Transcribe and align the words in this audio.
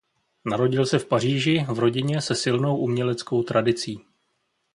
Narodil 0.45 0.85
se 0.85 0.99
v 0.99 1.05
Paříži 1.05 1.65
v 1.73 1.79
rodině 1.79 2.21
se 2.21 2.35
silnou 2.35 2.77
uměleckou 2.77 3.43
tradicí. 3.43 4.01